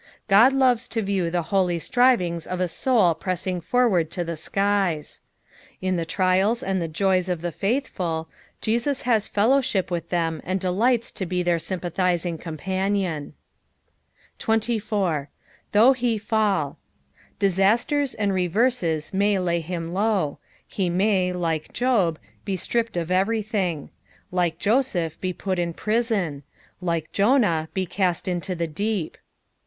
God 0.27 0.51
loves 0.51 0.87
to 0.87 1.03
view 1.03 1.29
the 1.29 1.43
holy 1.53 1.77
strivings 1.77 2.47
of 2.47 2.59
a 2.59 2.67
soul 2.67 3.13
pressing 3.13 3.61
forward 3.61 4.09
to 4.09 4.25
tbe 4.25 4.33
■kies. 4.51 5.19
In 5.79 5.95
the 5.95 6.07
trials 6.07 6.63
and 6.63 6.81
the 6.81 6.87
joys 6.87 7.29
of 7.29 7.41
the 7.41 7.51
faithful, 7.51 8.27
Jesus 8.61 9.03
bos 9.03 9.27
fellowship 9.27 9.91
with 9.91 10.09
theno, 10.09 10.41
and 10.43 10.59
delights 10.59 11.11
to 11.11 11.27
be 11.27 11.43
their 11.43 11.59
sympathising 11.59 12.39
companion. 12.39 13.35
a. 14.39 14.43
"Thov{/h 14.43 15.27
hefaU." 15.71 16.77
Disasters 17.37 18.15
and 18.15 18.31
reverees 18.31 19.13
may 19.13 19.37
lay 19.37 19.59
him 19.61 19.93
low; 19.93 20.39
he 20.67 20.89
rnnj. 20.89 21.33
PSAUC 21.33 21.33
THB 21.37 21.37
THIBTY 21.37 21.37
SBVKNTH. 21.37 21.37
195 21.37 21.41
like 21.41 21.73
Job, 21.77 22.19
be 22.43 22.57
stripped 22.57 22.97
or 22.97 23.13
everything; 23.13 23.91
like 24.31 24.57
Josepb, 24.57 25.21
be 25.21 25.31
put 25.31 25.59
in 25.59 25.75
prison; 25.75 26.41
like 26.81 27.11
Jonab, 27.11 27.71
be 27.75 27.85
caM, 27.85 28.27
into 28.27 28.55
tbe 28.55 28.73
deep. 28.73 29.17